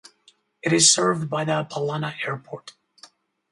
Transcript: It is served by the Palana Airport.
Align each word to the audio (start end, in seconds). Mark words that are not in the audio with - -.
It 0.63 0.73
is 0.73 0.91
served 0.91 1.29
by 1.29 1.43
the 1.45 1.67
Palana 1.71 2.15
Airport. 2.25 2.73